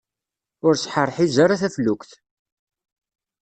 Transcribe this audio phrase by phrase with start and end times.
[0.65, 2.11] Ur sḥerḥiz ara taflukt!